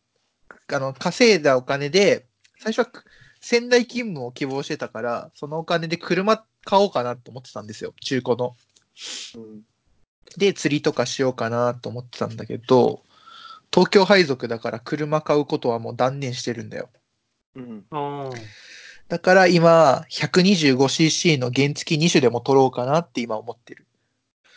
[0.72, 2.26] あの、稼いだお金で、
[2.60, 3.06] 最初はく
[3.42, 8.56] 仙台勤務を希望してたから、そのお金で車買おうかなと思ってたんですよ、中古の。
[9.36, 9.62] うん。
[10.38, 13.04] で、釣りとかしようかなと思ってたんだけど、
[13.72, 16.90] 東京配属だから車買うことはもう断念してるんだよ。
[17.56, 17.86] うん。
[19.10, 23.86] だから今、125cc の原付2種でも取ろうかなって今思ってる。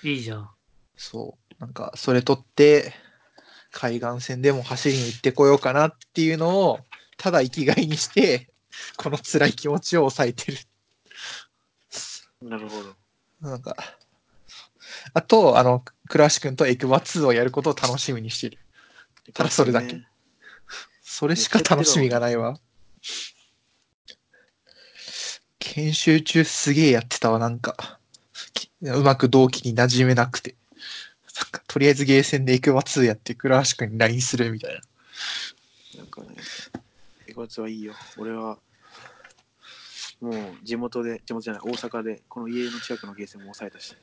[0.02, 0.50] いいじゃん。
[0.96, 1.45] そう。
[1.58, 2.92] なんか、それ取って、
[3.70, 6.80] 海岸線でも走りに行ってこようかなっていうのを、
[7.18, 8.48] ただ生きがいにして、
[8.96, 10.58] この辛い気持ちを抑えてる。
[12.42, 12.96] なるほど。
[13.40, 13.76] なんか、
[15.14, 18.58] あと、あの、倉橋くんとエクバ2をやることを楽しみにしてる。
[19.34, 20.06] ただそれだけね
[21.02, 22.60] それしか楽しみがないわ。
[25.58, 28.00] 研修中すげえやってたわ、なんか。
[28.52, 30.56] きうまく同期に馴染めなくて。
[31.42, 34.80] なんか、とりあえずゲーセンでエクバ2やって、倉橋くんに LINE するみたいな。
[35.98, 36.28] なんかね、
[37.26, 37.94] エゴツはいいよ。
[38.16, 38.58] 俺は、
[40.20, 43.96] もう地元で、地元じゃない、大阪で、この家の近くのゲーセンも抑えたし。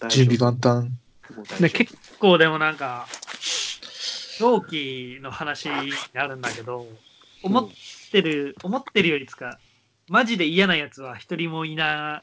[0.10, 0.90] 準備万端。
[1.60, 3.08] で結構でもなんか、
[4.38, 6.86] 同期の話になるんだけど、
[7.42, 7.68] 思っ
[8.12, 9.58] てる、思ってるよりつか、
[10.08, 12.22] マジで嫌なやつは一人もいな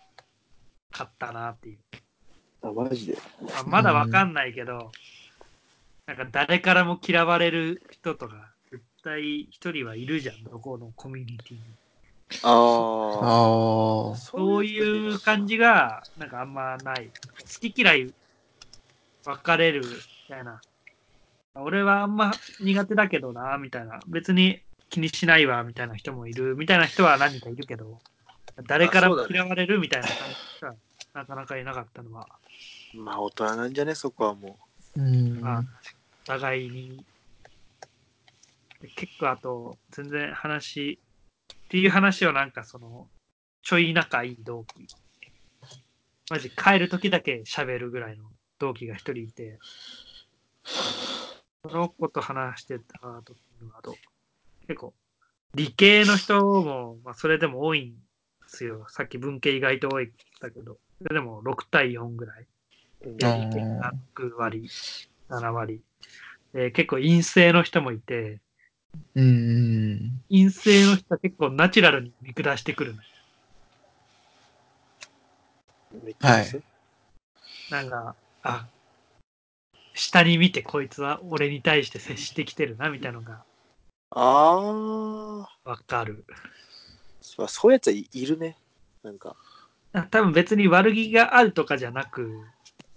[0.91, 1.77] かったなっていう。
[2.63, 3.17] あ、マジで？
[3.57, 4.91] あまだわかんないけど、
[6.05, 11.59] なんか誰からも嫌われる人とか、絶対一人はいるじゃん、どこのコミュニティに。
[12.43, 14.15] ああ。
[14.15, 17.09] そういう感じが、なんかあんまない。
[17.39, 18.13] 好き嫌い
[19.25, 19.87] 分かれるみ
[20.29, 20.61] たいな。
[21.55, 23.99] 俺はあんま苦手だけどな、みたいな。
[24.07, 27.99] 別に気にしないわ、みたいな人もいる、みたいな人は何人かいるけど、
[28.67, 30.17] 誰からも嫌われるみたいな感
[30.55, 30.75] じが
[31.13, 32.27] なかなかいなかったのは、
[32.93, 34.57] まあ、大人なんじゃね、そこはも
[34.95, 35.41] うん。
[35.41, 35.63] まあ、
[36.23, 37.05] お互いに。
[38.81, 40.99] で結構あと、全然話、
[41.53, 43.07] っていう話をなんかその、
[43.63, 44.87] ちょい仲いい同期。
[46.29, 48.23] マジ帰る時だけ喋るぐらいの
[48.57, 49.59] 同期が一人いて、
[51.63, 53.95] その子と話してた時にはどう
[54.67, 54.93] 結構、
[55.53, 57.95] 理系の人も、まあ、それでも多いん
[58.51, 58.85] ですよ。
[58.89, 62.45] さっき文系意外と多いって言ったけど、それでも6対4ぐらい。
[63.03, 64.69] 理系が6割、
[65.29, 65.81] 7割。
[66.53, 68.39] で、結構陰性の人もいて、
[69.15, 70.21] うん。
[70.29, 73.01] 陰性の人は結構ナチュラルに見下してくるの。
[76.19, 76.63] はい
[77.69, 78.67] なんか、あ、
[79.93, 83.43] 下に見てこいつは俺に対して接してきてるな、みたいなのが
[84.09, 86.25] あわかる。
[87.37, 87.47] あ。
[87.47, 88.57] そういうやつはいいるね。
[89.03, 89.35] なんか。
[90.09, 92.39] 多分別に悪気があるとかじゃなく、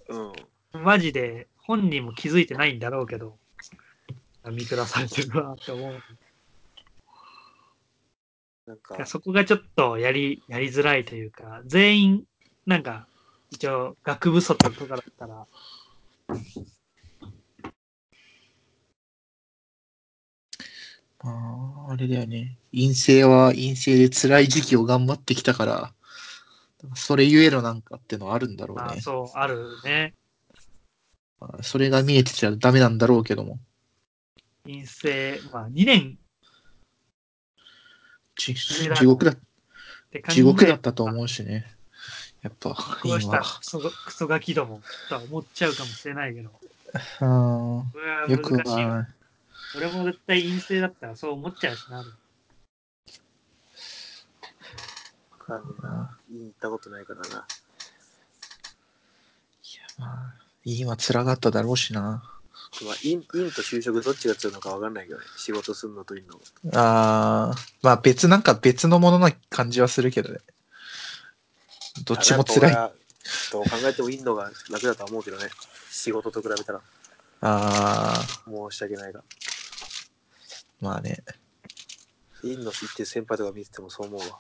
[0.09, 0.83] うん。
[0.83, 3.37] マジで本人も気づいてないんだろうけど、
[4.45, 6.03] 見下されてるわって思う。
[8.67, 12.25] なんか、そこがちょっとやり、やりづらいというか、全員、
[12.67, 13.07] なんか、
[13.51, 15.47] 一応、学部卒とかだったら、
[21.25, 22.59] あーあれだよね。
[22.73, 25.93] 陰性は陰性で辛い時期を頑張ってきたから、
[26.95, 28.85] それゆえのなんかってのはあるんだろうね。
[28.85, 30.15] まあそう、あるね。
[31.41, 33.59] まあそれが見えてちゃダメなんだろうけども。
[34.65, 36.19] 陰性、まあ2年
[38.37, 39.35] ち地地獄だ、
[40.29, 41.65] 地獄だったと思うしね。
[42.43, 43.91] やっぱ、こうした今。
[44.05, 48.57] クソガキどもとは思っちゃうかもしれないけど、うんこれはよく。
[48.69, 49.07] は、
[49.77, 51.99] 俺も絶対陰性だったらそう思っちゃうしな。
[51.99, 52.05] わ
[55.39, 56.19] かんねえな。
[56.31, 57.47] いい行ったことないからな。
[59.99, 60.35] まあ、
[60.65, 62.23] 今辛かっただろうしな。
[62.85, 65.25] まあ、院院と就職どっちが強いのかわかんないけどね。
[65.37, 66.41] 仕事するのと院の。
[66.79, 70.41] ああ、まあ別、なんか別のものな感じはするけどね。
[72.05, 72.73] どっちも辛い。
[73.53, 75.49] どう考えても院のが楽だとは思うけどね。
[75.91, 76.81] 仕事と比べたら
[77.41, 79.23] あ申し訳ないが。
[80.85, 81.25] ー、まあね。
[82.43, 84.39] 院の行ってる先輩とか見ててもそう思うわ。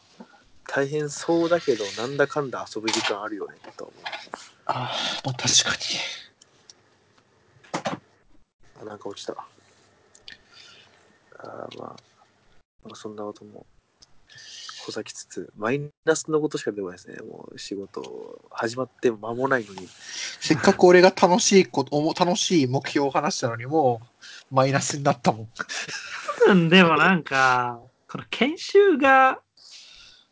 [0.68, 4.04] 大変そうだけど、なんだかんだ遊ぶ時間あるよね、とは思う。
[4.66, 5.72] ああ、まあ確か
[8.80, 9.32] あなんか落ちた。
[11.38, 11.96] あーまあ、
[12.84, 13.66] まあ、そんなことも、
[14.84, 17.16] ほざきつつ、マイナスのことしか出てこないですね。
[17.16, 19.88] もう仕事、始まって間もないのに。
[20.40, 24.00] せっかく俺が楽しいこと、おも楽しい目標を話したのに、も
[24.50, 25.48] うマイナスになったもん。
[26.40, 29.40] 多分でもなんか、この研修が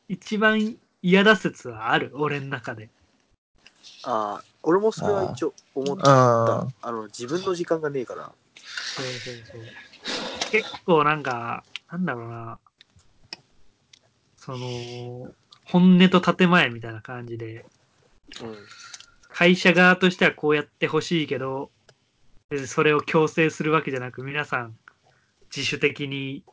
[0.08, 2.90] 一番嫌だ説はある、俺の中で。
[4.04, 6.04] ああ、俺もそれは一応思った。
[6.04, 8.32] ああの、自分の時間がねえから。
[8.54, 10.50] そうそうそう。
[10.50, 12.58] 結構なんか、なんだろうな。
[14.36, 15.32] その、
[15.64, 17.64] 本音と建前みたいな感じで、
[18.40, 18.56] うん。
[19.28, 21.70] 会社側としてはこうやってほしいけど、
[22.50, 24.76] でそれを強制するわけじゃなく、皆さん
[25.54, 26.44] 自主的に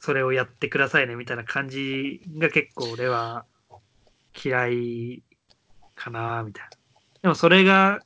[0.00, 3.44] それをやってくださいねみたいな感じが結構俺は
[4.42, 5.22] 嫌い
[5.94, 6.70] かなみたいな。
[7.22, 8.00] でもそれが、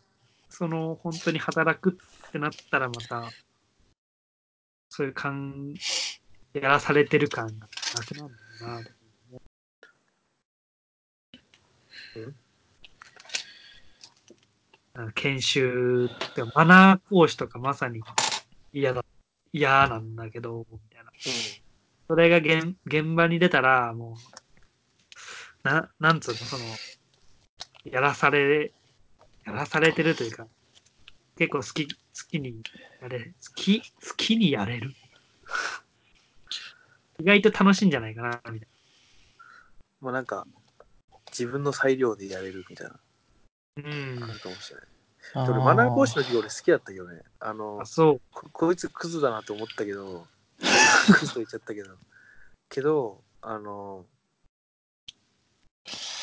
[0.49, 3.31] その本当に働くってなったらまた、
[4.89, 5.75] そういう感、
[6.53, 8.67] やらされてる感がなくなるんだ
[14.97, 15.11] な。
[15.15, 18.01] 研修ってマナー講師とかまさに
[18.73, 19.05] 嫌だ、
[19.55, 21.13] 嫌なんだけど、みたいな。
[22.09, 24.19] それが現現場に出たら、も
[25.65, 26.65] う、な、なんつうの、その、
[27.85, 28.73] やらされ、
[29.47, 30.49] やらされてるというか、
[31.37, 31.95] 結構好き、好
[32.29, 32.63] きに
[33.01, 33.87] やれ、好き、好
[34.17, 34.93] きにやれる？
[37.21, 38.69] 意外と楽しいんじゃないかな、みたい
[40.01, 40.49] まあなんか、
[41.31, 43.01] 自分の裁量でやれるみたいな、な。
[43.77, 43.81] う
[44.19, 44.33] んあ。
[44.33, 44.87] るかもしれない。
[45.35, 47.23] 俺、マナー講師の授業俺好きだったけどね。
[47.41, 48.21] あのあ、、そう。
[48.33, 50.27] ここいつクズだなと思ったけど、
[51.13, 51.97] クズと言っちゃったけど、
[52.69, 54.07] けど、あの、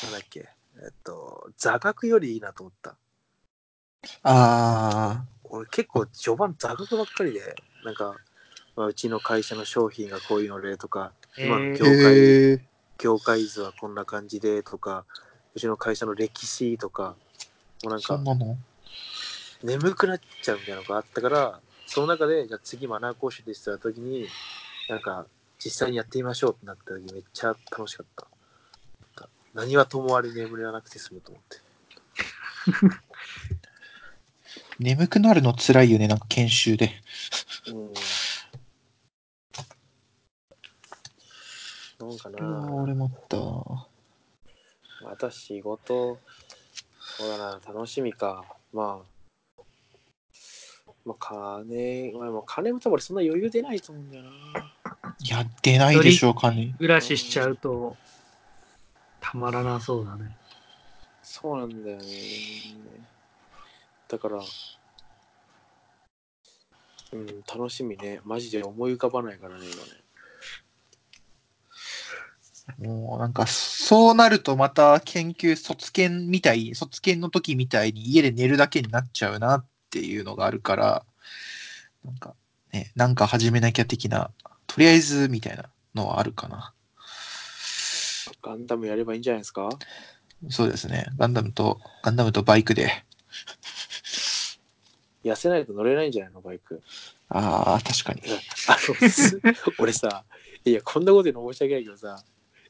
[0.03, 2.95] なんだっけ、えっと、座学よりいいなと思った。
[4.23, 8.15] あ俺結構序盤座学ばっかりで、なんか、
[8.75, 11.73] まあ、うちの会社の商品がこういうのでとか、今の。
[11.73, 12.61] 業界、へえ。
[12.97, 15.05] 業界図はこんな感じでとか、
[15.53, 17.15] うちの会社の歴史とか、
[17.83, 18.57] もうなんかそんなの？
[19.63, 24.27] 眠くなっちゃうみたいなのがあったから、その中で、じゃあ次マナー講師ですって時に、
[24.89, 25.25] なんか
[25.63, 28.27] 実際にやってみましょうってなった時めっちゃ楽しかった。
[29.53, 31.57] 何はともあれ眠れなくて済むと思って。
[34.79, 37.01] 眠くなるの辛いよね、なんか研修で。
[37.67, 37.93] うん。
[42.07, 43.87] なんかな俺もあったわ。
[45.03, 46.19] また仕事、
[47.17, 48.45] そうだな、楽しみか。
[48.73, 49.05] まあ、
[51.05, 54.29] まあ、金、まあ、まあ金も多分俺そんな余裕出ないと思うんだよな。
[55.19, 56.73] いや、出ないでしょう、金。
[56.73, 57.95] 暮らししちゃうと、
[59.19, 60.35] たまらなそうだね。
[61.23, 62.03] そうなんだよね。
[64.07, 64.39] だから、
[67.13, 68.21] うん、楽しみね。
[68.23, 70.01] マジで思い浮かばないからね、今ね。
[72.79, 81.05] もうなんか、そうなるとまた研究、卒検みたい、卒検の時みたいに家で寝るだけになっちゃうなっていうのがあるから、
[82.05, 82.33] なんか、
[82.71, 84.31] ね、なんか始めなきゃ的な、
[84.67, 86.73] とりあえずみたいなのはあるかな。
[88.41, 89.69] ガンダムやればいいんじゃないですか？
[90.49, 91.07] そうですね。
[91.17, 93.03] ガンダムと、ガンダムとバイクで。
[95.23, 96.81] 痩せないと乗れないんじゃないの、バイク。
[97.29, 98.21] ああ、確かに。
[98.67, 99.39] あの、す
[99.77, 100.23] 俺さ、
[100.65, 102.23] いや、こんなこと言うの申し訳ないけどさ、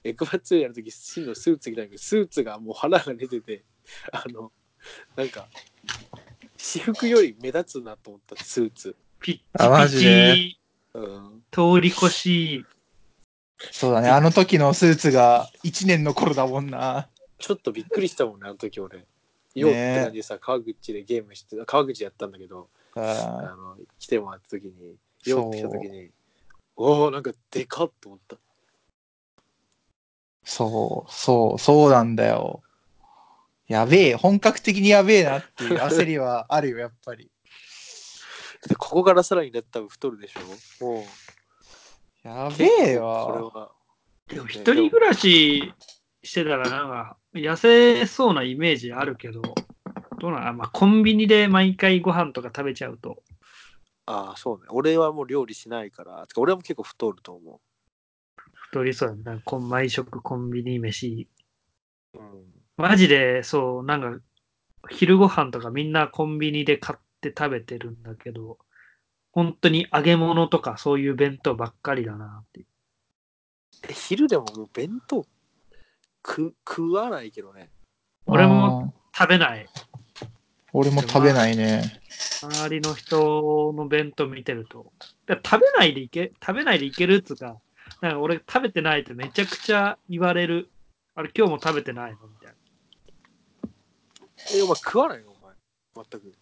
[0.03, 3.63] エクバ2やるとき、真のスーツ着たけど、スーツがもう腹が出てて、
[4.11, 4.51] あの、
[5.15, 5.47] なんか、
[6.61, 8.95] 私服より目立つなと思った、スーツ。
[9.19, 10.59] ピッチあマピジ
[10.93, 11.43] うん。
[11.49, 12.65] 通り越し、
[13.71, 14.09] そうだね。
[14.09, 17.09] あの時のスーツが1年の頃だもんな。
[17.39, 19.05] ちょっとびっくりしたもんね、あの時俺。
[19.55, 24.95] ようって感じでさ、川口でゲームして、川口やったんだけど、ああの、来てもらった時に、
[25.25, 26.11] ようって来た時に、
[26.75, 28.37] おおなんかでかっと思った。
[30.43, 32.61] そう、そう、そうなんだよ。
[33.71, 37.31] やべえ、本格的にやべえなっていう 焦りはあるよ、やっぱり。
[38.67, 42.27] でここからさらにだって多分太るでしょもう。
[42.27, 43.03] やべえよ。
[43.03, 43.71] は。
[44.27, 45.73] でも一人暮らし
[46.21, 49.41] してたらなんか痩せそうなイメージあるけど、
[50.19, 50.57] どうなん？
[50.57, 53.23] まあコンビニで毎回ご飯とか食べちゃうと、
[54.05, 54.65] ああ、そうね。
[54.69, 56.27] 俺はもう料理しないから。
[56.35, 57.61] 俺はもう結構太ると思
[58.69, 59.23] 太りそうやね。
[59.23, 61.27] なんかこん毎食コンビニ飯。
[62.13, 62.19] う。
[62.19, 62.60] うん。
[62.81, 64.19] マジでそう、なんか
[64.89, 68.57] 昼ご飯とかみんなコンビニで買って食べてるんだけど、
[69.31, 72.65] 本当に揚げ物とかそういう弁当ばっかりだなって。
[73.87, 75.25] え、昼でももう弁当
[76.25, 77.69] 食食わないけどね。
[78.25, 79.67] 俺もあー食べない。
[80.73, 82.01] 俺も食べないね。
[82.43, 84.91] 周りの人の弁当見てると、
[85.27, 87.57] 食べないでいけ、食べないでいけるっつうか、
[88.01, 90.69] なんか俺食べてないってめちゃくちゃ言われる。
[91.13, 92.55] あれ今日も食べてないのみたい
[94.53, 95.31] え、お前食わないの？
[95.31, 96.05] お前。
[96.11, 96.33] 全く。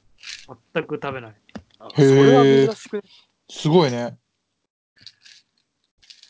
[0.47, 0.57] な。
[0.73, 1.35] 全く食べない。
[1.79, 3.03] あ、それは珍しくね。
[3.49, 4.17] すごいね。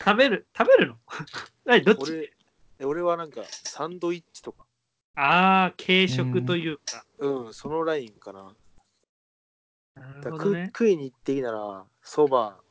[0.03, 0.97] 食べる、食べるの？
[1.65, 1.83] 何？
[1.83, 1.99] どっち？
[2.01, 2.33] 俺、
[2.79, 4.65] え俺はなんかサンドイッチとか。
[5.15, 7.03] ああ、軽食というか。
[7.17, 8.55] うん、そのラインかな。
[9.95, 10.65] なだから食るほどね。
[10.67, 12.61] 食いに行っていいなら、そば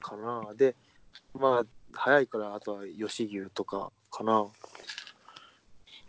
[0.00, 0.54] かな。
[0.54, 0.76] で、
[1.34, 4.46] まあ、早いから、あとは吉牛とかかな。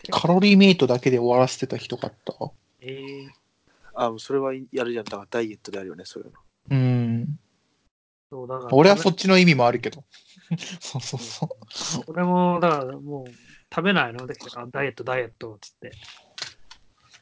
[0.11, 2.33] カロリーメイトだけで終わらせてた人かった？
[2.81, 3.29] えー、
[3.93, 5.05] あ、もうそれはやるじゃん。
[5.05, 6.39] だからダイエットであるよね、そういうの。
[6.71, 7.39] うん。
[8.29, 10.03] そうだから俺はそっちの意味もあるけど。
[10.79, 11.45] そうそうそ
[11.99, 12.03] う。
[12.07, 13.31] 俺も、だからもう
[13.73, 15.91] 食べないので、あダイエット、ダイエットっつって。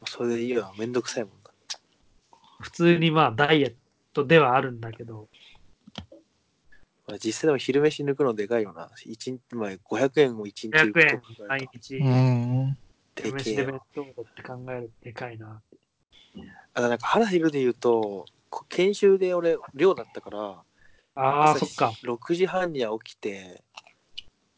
[0.06, 0.74] それでいいよ。
[0.78, 1.52] めんどくさいもんだ。
[2.60, 3.74] 普通にまあダイエッ
[4.14, 5.28] トではあるんだけど、まあ、
[7.18, 8.90] 実際でも昼飯抜くのでかいよな。
[9.06, 12.78] 一日前500円を1日500円とか毎日、うん。
[13.16, 15.62] で昼飯けえよで弁当って考えるとでかいな。
[16.74, 20.64] あなんか腹減るで言うと、こ研修で俺、寮だったから、
[21.16, 21.94] ああ、朝そっか。
[22.04, 23.64] 6時半には起きて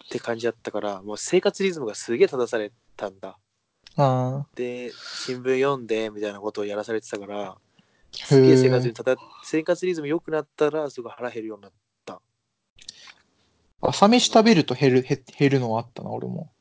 [0.06, 3.38] って感じだったから、もう生活リズムがすげえ正されたんだ。
[3.98, 7.58] あで、新聞読んでみたいなことをやらされてたから、あ。
[8.14, 11.85] すげえ生活へにただ生活リズム良くなったら、すごい腹減るようになった。
[13.82, 16.52] 朝飯食べると減る減減るのはあったな、俺も。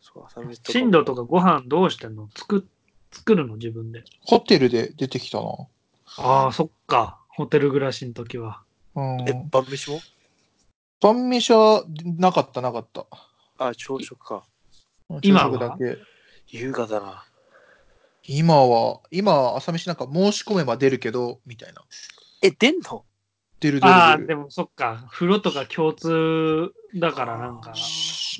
[0.00, 2.28] そう朝飯とかも進路とかご飯どうしてんの？
[2.36, 2.68] 作
[3.12, 3.56] 作るの？
[3.56, 4.04] 自分で。
[4.22, 5.48] ホテルで出てきたな。
[6.18, 7.20] ああ、そっか。
[7.28, 8.62] ホテル暮らしの時は。
[8.94, 9.28] うん。
[9.28, 10.00] え、晩飯も？
[11.00, 11.84] 晩飯は
[12.18, 13.06] なかった、なかった。
[13.58, 14.44] あ、朝食か。
[15.22, 15.98] 今は朝食だけ。
[16.48, 17.24] 優雅だな。
[18.26, 21.82] 今は、今は朝飯なんか申し込めば出るけど、みたいな。
[22.42, 23.04] え、出んの？
[23.60, 24.18] 出る出ああ。
[24.18, 25.06] でもそっか。
[25.10, 27.74] 風呂とか共通だからなんか、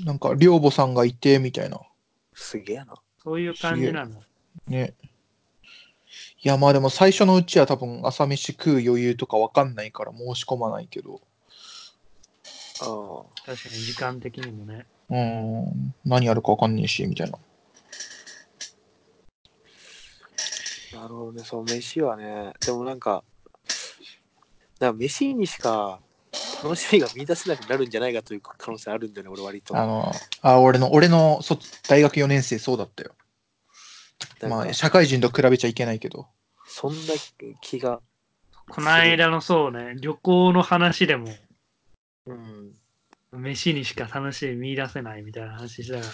[0.04, 1.80] なんか、寮母さんがいて、みたいな。
[2.34, 2.94] すげえな。
[3.22, 4.22] そういう感じなの。
[4.66, 4.94] ね。
[6.42, 11.20] いや、まあでも最初のうちは多分朝飯食う余裕とかわかんないから申し込まないけど。
[12.82, 13.46] ああ。
[13.46, 14.86] 確かに時間的にもね。
[15.10, 15.94] うん。
[16.04, 17.38] 何やるかわかんねえし、みたいな。
[20.94, 23.24] なるほどね、そう、飯はね、でもなんか、
[24.80, 26.00] なんか飯にしか
[26.62, 29.76] 楽しみが見出せなくなるんじゃないかという可能性あるんだよね、俺割と。
[29.76, 31.58] あの、あ、俺の、俺のそ
[31.88, 33.14] 大学4年生そうだったよ。
[34.48, 36.26] まあ、社会人と比べちゃいけないけど。
[36.66, 37.14] そんな
[37.60, 38.00] 気が、
[38.68, 41.28] この間のそうね、旅行の話でも、
[42.26, 42.74] うん。
[43.32, 46.12] 飯にしか楽しみ見出せないみたいな話したから。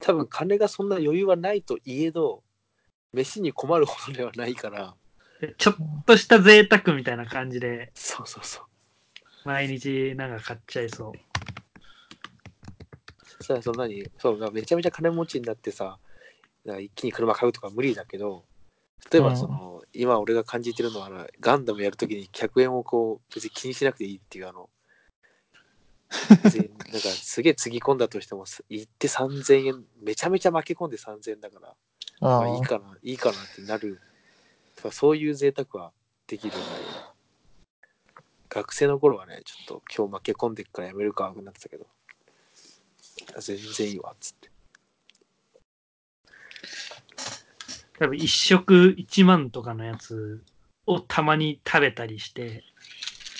[0.00, 2.42] 多分金がそんな余裕はないといえど、
[3.12, 5.01] 飯に困るほどではないから、で
[5.58, 5.76] ちょっ
[6.06, 8.64] とした贅沢みたいな感じで、そうそうそう。
[9.44, 11.12] 毎日なんか買っちゃいそう。
[13.24, 15.98] そしたらそんなに、そう、めちゃめちゃ金持ちになってさ、
[16.64, 18.44] なんか一気に車買うとか無理だけど、
[19.10, 24.70] 例えばその、今俺が感じてるのはあの、ガンダムやるときに100円をこう、別に気にしなくていいっていうあの、
[26.44, 31.74] 別になんかすげえつぎ込んだとしても、す行って3000円、めちゃめちゃ負け込んで3000円だから、
[32.20, 34.00] まあいいあかな、いいかなってなる。
[34.82, 35.92] とかそういう贅沢は
[36.26, 36.90] できるようになるよ
[38.48, 41.86] 学生の頃はね、ちょっと今日負け込んでっからやめるかなってたけど、
[43.34, 44.50] あ全然いいわっつって。
[47.98, 50.42] 多分一食1万とかのやつ
[50.86, 52.62] をたまに食べたりして、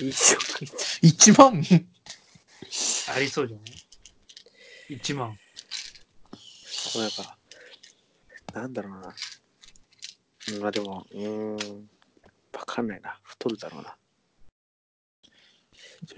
[0.00, 1.62] 一食1万？
[3.14, 3.62] ありそうじゃな
[4.94, 5.36] い ?1 万。
[6.96, 7.36] なんか、
[8.54, 9.14] なんだろうな。
[10.52, 11.88] うんまあでも、うーん、
[12.52, 13.18] わかんないな。
[13.24, 13.96] 太るだろうな。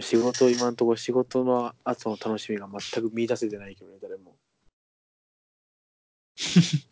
[0.01, 4.37] 仕事、今のところ仕事の後の楽しみが全く見出せてないけどね、誰も。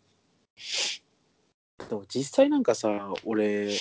[1.89, 3.75] でも実際なんかさ、俺、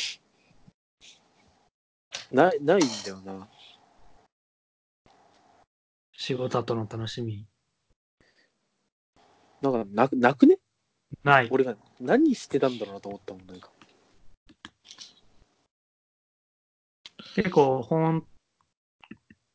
[2.32, 3.48] ない、ないんだよな。
[6.12, 7.46] 仕事後の楽しみ。
[9.62, 10.58] なんか、なく、なくね？
[11.24, 11.48] ない。
[11.50, 13.70] 俺が何してたんだろうなと思ったもん、なんか。
[17.34, 18.26] 結構本、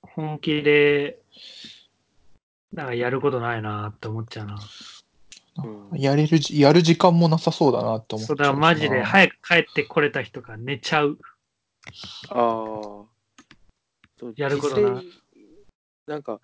[0.01, 1.19] 本気で、
[2.73, 4.59] なんかやることないなって思っちゃうな。
[5.63, 9.01] うんやれるじ、やる時間もなさそうだなって思っちゃそううだからマジでい。
[9.01, 11.17] 早く帰ってこれた人が寝ちゃう。
[12.29, 13.07] ああ。
[14.19, 15.05] そうやることな実際
[16.07, 16.39] なんか、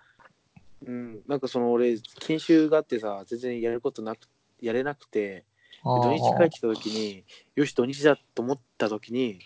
[0.86, 4.28] うん、なんかその俺、研修があってさ、全然やることなく、
[4.64, 5.46] やれなくて、
[5.84, 9.40] あ土日帰ーってきた時に、よし、土日だと思った時に、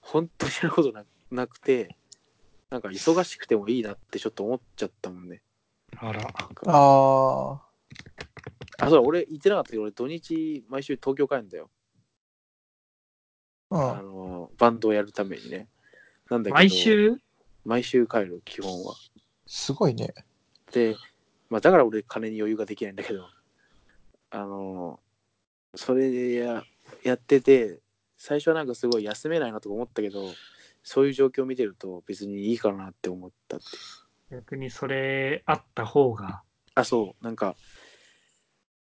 [0.00, 1.96] 本当にやることななくて、
[2.70, 5.42] なんか忙しくてもいいなってちょっと思っちゃったもんね。
[5.96, 6.20] あら。
[6.22, 7.62] なんかあ
[8.78, 11.70] あ、そうだ、俺言ってなかったけど、俺土日毎週東京帰るんだよ。
[13.70, 13.98] ー。
[13.98, 15.68] あの、バンドをやるためにね。
[16.30, 17.16] なんだけど、毎週？
[17.64, 18.94] 毎週帰る、基本は。
[19.46, 20.14] すごいね。
[20.72, 20.96] で、
[21.50, 23.28] まあ、だから俺金に余裕ができないんだけど、
[24.30, 25.00] あの、
[25.74, 26.64] それでや
[27.04, 27.80] やってて、
[28.16, 30.32] 最初はなんかすごい休めないなとか思ったけど、
[30.82, 33.66] そういう状況を見てると別にいいかなって思ったって。
[34.30, 36.42] 逆にそれあった方が。
[36.74, 37.56] あ、そう、なんか、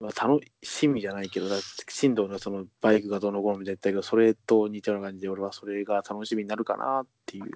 [0.00, 7.50] まあ、楽しみじゃないけど、だって進藤のそのバイクがどうのこうのみたいな言ったけど、それと似たような感じで俺はそれが楽しみになるかなっていう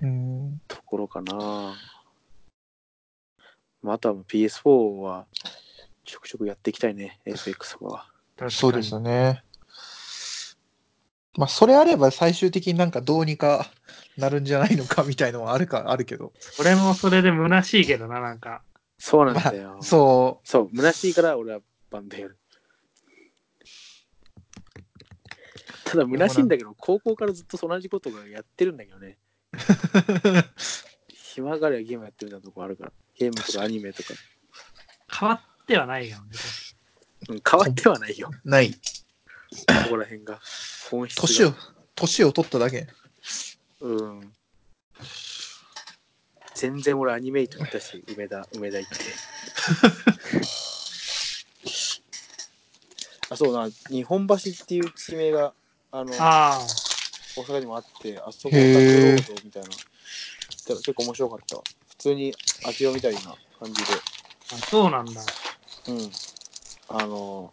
[0.00, 0.60] うん。
[0.68, 1.74] ところかな。
[3.82, 5.26] まあ、あとは PS4 は
[6.04, 8.06] ちょくちょくやっていきたいね、 かは。
[8.36, 9.44] 確かにそうですよね。
[11.36, 13.68] まあ、それあれば最終的になんかどうにか
[14.16, 16.32] なるんじゃないのかみたいのはあるか、 あるけど。
[16.38, 18.62] それもそれで虚しいけどな、なんか。
[18.98, 19.78] そうなんだよ。
[19.82, 22.38] そそう、虚しいから俺はバンドやる。
[25.84, 29.18] ただ虚しいんだけど、高校からずっと同じことがやってるんだけどね。
[29.52, 29.56] う。
[31.12, 32.92] 暇がりはゲームやってるみたいなとこあるから。
[33.16, 34.14] ゲームとかアニメとか。
[35.18, 36.22] 変わってはないよね。
[37.30, 38.30] うん、変わってはないよ。
[38.44, 38.72] ない。
[38.72, 38.78] こ
[39.90, 40.40] こら辺が。
[40.90, 41.22] 本質が。
[41.22, 41.54] 年を、
[41.94, 42.86] 年を取っただけ。
[43.80, 44.32] うん。
[46.54, 48.96] 全然俺アニメイト行ったし、梅田、梅田行って。
[53.30, 55.52] あ、そうな、日本橋っていう地名が、
[55.90, 56.58] あの、ああ、
[57.36, 59.68] 大阪にもあって、あそこオタクロへーードみたいな。
[60.66, 61.62] 結構面白かったわ。
[61.88, 62.34] 普通に
[62.64, 63.20] あちらみたいな
[63.58, 63.92] 感じで。
[64.52, 65.20] あそうなんだ。
[65.88, 66.10] うん。
[66.88, 67.52] あの、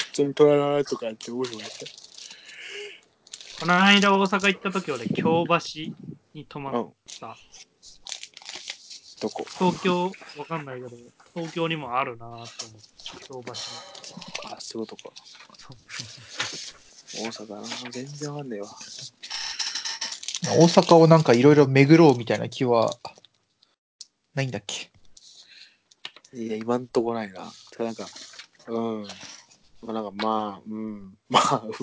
[0.00, 1.86] 普通にトラララとかやって面白かった。
[3.60, 5.54] この間大阪行った時俺、京橋
[6.34, 7.36] に泊まうんった。
[9.20, 9.44] どこ？
[9.58, 10.90] 東京、わかんないけど、
[11.34, 12.48] 東京にもあるなと思って、
[13.26, 13.52] 京橋
[14.48, 15.14] あ、そういうことか。
[17.14, 17.62] 大阪な。
[17.90, 18.68] 全然わかんねえわ。
[20.56, 22.96] 大阪をなんかいろいろ巡ろうみたいな気は
[24.34, 24.90] ないんだっけ？
[26.32, 27.50] いや、今んとこないな。
[27.70, 28.06] てかなんか、
[28.66, 29.02] うん。
[29.82, 31.16] まあなんかまあ、うん。
[31.28, 31.74] まあ、うん。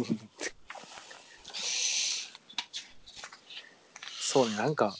[4.20, 4.96] そうね、なんか、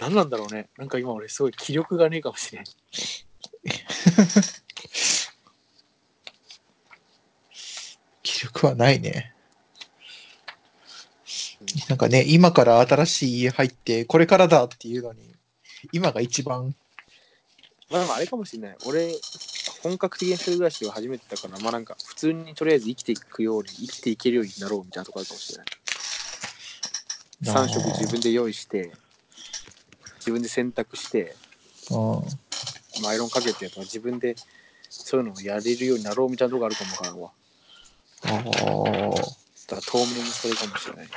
[0.00, 0.70] 何なんだろうね。
[0.78, 2.64] なんか今俺すごい気力がねえかもしれん。
[8.22, 9.34] 気力はないね。
[11.88, 15.34] なんかね、今から新しい家入って、これからだっていうのに、
[15.92, 16.74] 今が一番、
[17.92, 18.76] まあでもあれかもしれない。
[18.86, 19.20] 俺、
[19.82, 25.66] 本格的に一人暮らしを始めてたから、まあなんか普通にとりあえず生きていくように、生きていけるようになろうみたいなところあるかもしれない。
[27.44, 28.92] 3食自分で用意して、
[30.20, 31.36] 自分で洗濯して、
[33.04, 34.36] アイロンかけてとか自分で
[34.88, 37.30] そういうのをやれるようになろうみたいなところがあるかもわからんわ。
[38.24, 41.08] あーだから当面それかもしれない。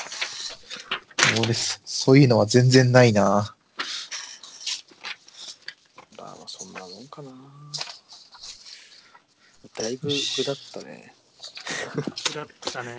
[1.40, 3.56] 俺そそういうのは全然ないな。
[6.18, 7.32] あまあそんなもんかな。
[9.78, 11.14] だいぶ具だったね。
[12.34, 12.98] だったね。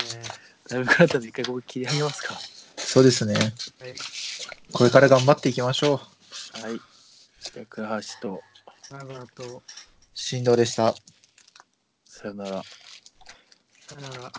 [0.69, 2.35] だいぶ具だったんで一回ここ切り上げますか。
[2.77, 3.35] そうですね。
[3.35, 3.53] はい
[4.73, 6.01] これから頑張っていきましょ
[6.59, 6.61] う。
[6.61, 6.81] はい。
[7.41, 8.43] じゃあ倉橋と
[8.91, 9.62] 長と、
[10.12, 10.95] 振動でした。
[12.05, 12.62] さよなら。
[13.89, 14.33] さよなら。